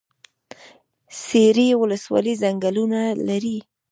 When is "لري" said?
3.27-3.57